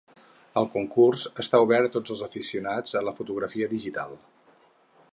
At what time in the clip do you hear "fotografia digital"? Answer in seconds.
3.21-4.21